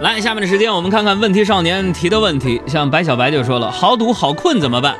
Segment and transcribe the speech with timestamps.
[0.00, 2.58] 来，下面的时间我们看看问题少年提的问题。
[2.66, 4.96] 像白小白就说了：“好赌好困怎么办？”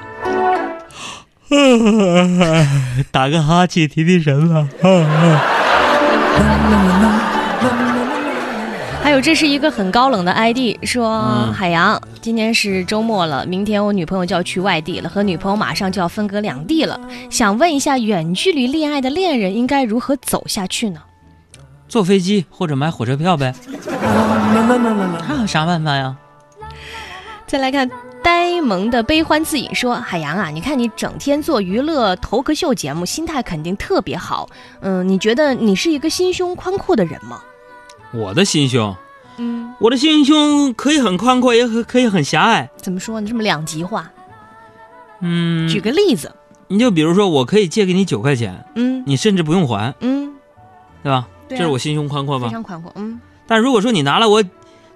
[3.10, 4.68] 打个哈欠提提神吧。
[9.02, 21.00] 还有，这是一个很高冷的 ID，说、嗯海洋，今天是周末了，明天我女朋友就要去外地了，和女朋友马上就要分隔两地了，想问一下，远距离恋爱的恋人应该如何走下去呢？
[21.88, 23.52] 坐飞机或者买火车票呗。
[24.00, 26.16] 还有啥办法呀？
[27.46, 27.90] 再来看
[28.22, 34.48] 呆萌的悲欢自饮说：“海洋啊，你看你整天做娱乐头壳秀节目，心态肯定特别好。
[34.80, 37.42] 嗯，你觉得你是一个心胸宽阔的人吗？
[38.12, 38.94] 我的心胸，
[39.38, 42.70] 嗯，我的心胸可以很宽阔，也可可以很狭隘。
[42.76, 43.28] 怎么说呢？
[43.28, 44.10] 这么两极化。
[45.20, 46.32] 嗯，举个例子，
[46.68, 50.34] 你就比如说，我可以借给你九块钱，嗯你甚至不用还，嗯，
[51.02, 51.26] 对吧？
[51.48, 52.46] 对啊这是我心胸宽阔吧？
[52.46, 52.92] 非常宽阔。
[52.94, 54.44] 嗯，但如果说你拿了我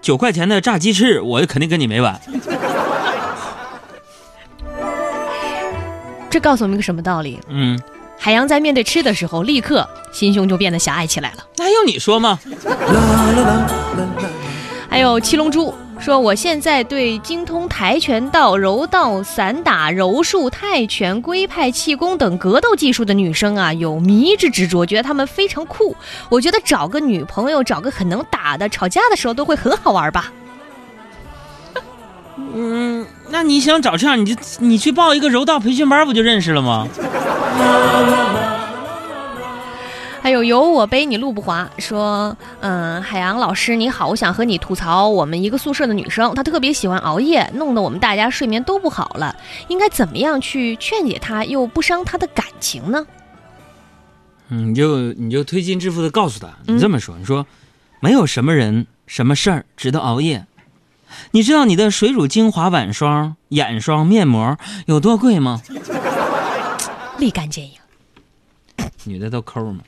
[0.01, 2.21] 九块钱的炸鸡翅，我肯定跟你没完。
[6.31, 7.41] 这告诉我们一个什么道理？
[7.49, 7.77] 嗯，
[8.17, 11.39] 海洋在面对吃的时候，立刻心胸就变得狭隘起来了。
[11.57, 12.39] 那还用你说吗？
[14.89, 15.75] 还有七龙珠
[16.05, 25.97] 说，我现在对精通跆拳道、柔道、散打、柔术、泰拳、龟派气功等格斗技术的女生啊，有迷之执着，觉得她们非常酷。
[26.29, 30.31] 我觉得找个女朋友，找个很能打的，吵架的时候都会很好玩吧。
[32.37, 36.87] 嗯，那你想找这样，你就你去报一个柔道培训班，不就认识了吗？
[40.25, 49.37] 还有有我背你路不滑说，嗯，海洋老师你好，我想和你吐槽我们一个宿舍的女生，她特别喜欢熬夜，弄得我们大家睡眠都不好了，
[49.69, 53.07] 应该怎么样去劝解她，又不伤她的感情呢？
[54.49, 57.47] 嗯，你就你就推心置腹的告诉他，嗯你这么说，你说
[58.01, 60.47] 没有什么人、什么事儿值得熬夜。
[61.33, 65.61] 你知道你的水乳精华晚霜、眼霜、面膜有多贵吗？
[67.19, 67.73] 立竿见影。
[69.05, 69.81] 女的都抠嘛。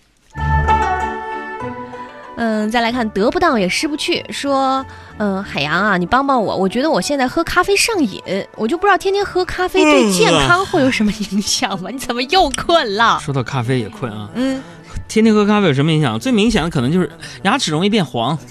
[2.36, 4.84] 嗯，再来看得不到也失不去，说，
[5.18, 8.22] 嗯，海洋啊，你帮帮我，我觉得我现在喝咖啡上瘾，
[8.54, 11.90] 我就不知道天天喝咖啡对健康会有什么影响吗？
[11.90, 13.18] 你怎么又困了？
[13.24, 14.62] 说到咖啡也困啊，嗯，
[15.08, 16.18] 天天喝咖啡有什么影响？
[16.20, 17.10] 最明显的可能就是
[17.42, 18.38] 牙齿容易变黄。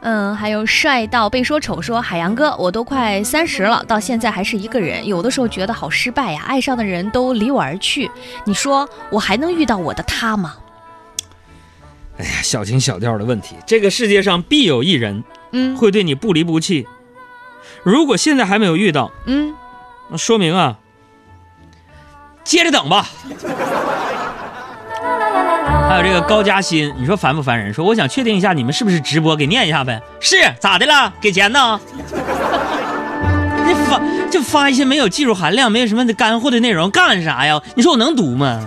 [0.00, 8.08] 嗯，还有帅到被说丑说海洋哥，我都快三十了，到现在还是一个人，有的时候觉得好失败呀，爱上的人都离我而去，
[8.44, 10.56] 你说我还能遇到我的他吗？
[12.18, 16.86] 哎呀，小情小调的问题，这个世界上必有一人嗯会对你不离不弃。
[17.82, 19.54] 如果现在还没有遇到，嗯，
[20.10, 20.78] 那说明啊，
[22.44, 23.08] 接着等吧。
[25.88, 27.72] 还有这个高嘉欣，你说烦不烦人？
[27.72, 29.98] 说我想确定一下你们是不是直播，给念一下呗。
[30.20, 31.10] 是咋的了？
[31.18, 31.80] 给钱呢？
[33.66, 33.98] 你发
[34.30, 37.58] 就发一些没有技术含量、没有什么干货的内容干啥呀？
[37.74, 38.60] 你说我能读吗？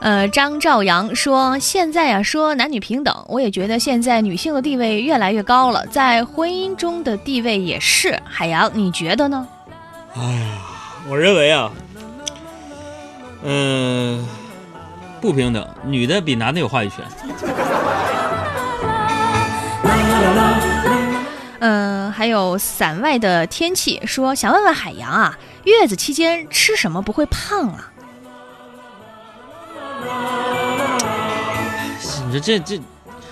[0.00, 8.18] 呃，张兆阳说，现在啊说男女平等，我也觉得现在女性的地位越来越高了，在婚姻中的地位也是。
[8.24, 9.46] 海洋，你觉得呢？
[11.08, 11.70] 我认为啊，
[13.44, 14.26] 嗯、
[15.20, 17.04] 不平等，女的比男的有话语权。
[21.60, 27.92] 嗯、还有伞外的天气说，想问问海洋啊，月子期间吃什么不会胖啊？
[32.26, 32.80] 你说这这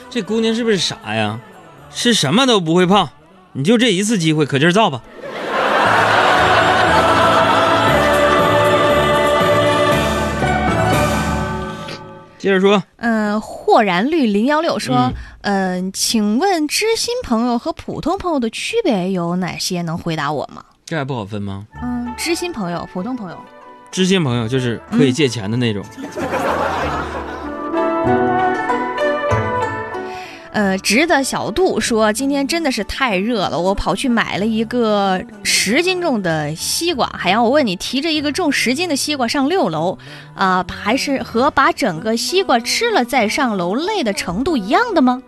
[0.09, 1.41] 这姑娘是不是傻呀？
[1.93, 3.11] 吃什么都不会胖，
[3.53, 5.03] 你就这一次机会，可劲儿造吧。
[12.45, 15.11] 接着说，嗯、豁然绿零幺六说
[15.41, 19.81] 嗯，嗯、请问知心朋友和普通朋友的区别有哪些？
[19.81, 20.63] 能回答我吗？
[20.85, 21.67] 这还不好分吗？
[21.83, 23.39] 嗯，知心朋友、普通朋友。
[23.91, 25.83] 知心朋友就是可以借钱的那种。
[30.55, 37.09] 呃，直的小杜说，今天真的是太热了，我跑去买了一个十斤重的西瓜。
[37.09, 39.99] 海洋，我问你，提着一个重十斤的西瓜上六楼，
[40.37, 45.25] 啊、还是和把整个西瓜吃了再上楼累的程度一样的吗？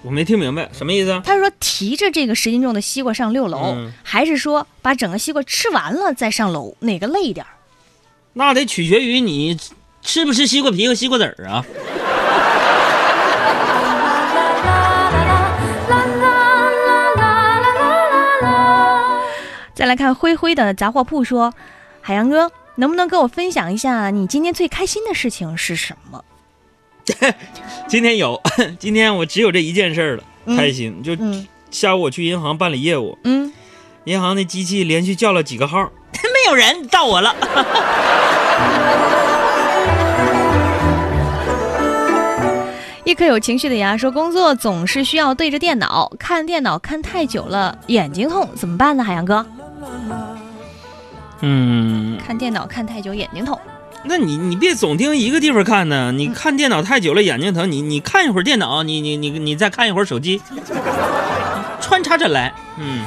[0.00, 1.22] 我没听明白什么意思啊？
[1.22, 7.52] 他说提着这个十斤重的西瓜上六楼，嗯还是说把整个西瓜吃完了再上楼，哪个累一点儿？
[8.32, 9.58] 那得取决于你
[10.00, 11.62] 吃不吃西瓜皮和西瓜籽儿啊。
[19.94, 21.54] 来看灰灰的杂货铺说，
[22.00, 26.24] 海洋哥，能不能跟我分享一下你今天最开心的事情是什么？
[27.86, 28.42] 今天有，
[28.80, 31.00] 今天我只有这一件事儿了，嗯开心。
[31.00, 33.52] 就嗯下午我去银行办理业务，嗯，
[34.02, 35.78] 银行的机器连续叫了几个号，
[36.12, 37.36] 没有人，到我了。
[43.06, 49.04] 一颗有情绪的牙说，工作总是需要对着电脑，看电脑看太久了，眼睛痛，怎么办呢？
[49.04, 49.44] 海洋哥，
[51.46, 53.58] 嗯，看电脑看太久，眼睛痛。
[54.04, 60.40] 那你你别总盯一个地方看呢，你看电脑太久了眼睛疼，你你看一会儿电脑，你你你你再看一会儿手机，
[61.82, 62.54] 穿插着来。
[62.78, 63.04] 嗯，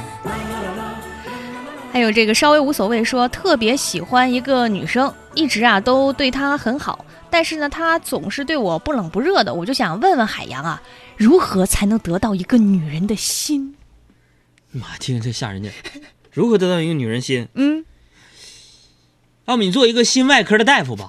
[1.91, 10.81] 还有这个稍微无所谓说，特别喜欢一个女生，一直啊都对她很好，但是呢，她总是对我不冷不热的，我就想问问海洋啊，
[11.15, 13.75] 如何才能得到一个女人的心？
[14.71, 15.71] 妈，听着这吓人劲。
[16.31, 17.47] 如何得到一个女人心？
[17.55, 17.83] 嗯，
[19.47, 21.07] 要么你做一个心外科的大夫吧。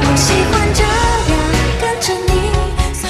[0.00, 0.90] 我喜欢这样
[1.80, 2.32] 跟着你，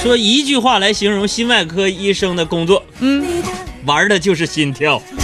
[0.03, 3.49] 说一句话来形容心外科医生的工作，你的
[3.85, 5.01] 玩的就是心跳。
[5.17, 5.19] 明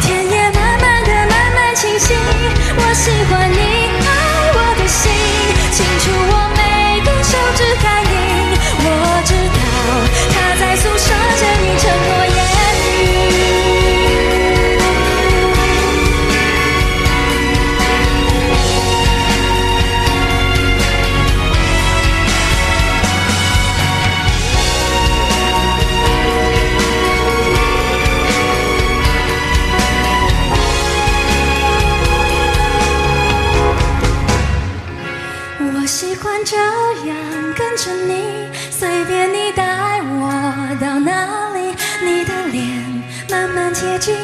[0.00, 2.14] 天也慢慢的慢慢清晰。
[2.76, 3.47] 我喜欢
[39.08, 39.64] 便你带
[40.02, 41.74] 我到哪里，
[42.04, 42.62] 你的脸
[43.30, 44.14] 慢慢接近，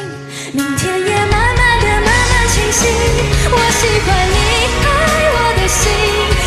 [0.53, 2.85] 明天也慢慢的慢慢清晰。
[3.49, 4.37] 我喜欢你
[4.85, 4.87] 爱
[5.33, 5.89] 我的心，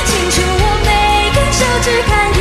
[0.06, 0.88] 清楚我每
[1.34, 2.37] 根手指看。